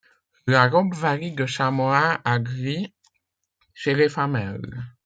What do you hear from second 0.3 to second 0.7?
La